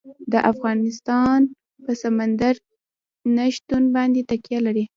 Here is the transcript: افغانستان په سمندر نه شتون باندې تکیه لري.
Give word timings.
افغانستان 0.51 1.39
په 1.83 1.91
سمندر 2.03 2.53
نه 3.35 3.45
شتون 3.55 3.83
باندې 3.95 4.21
تکیه 4.29 4.59
لري. 4.65 4.85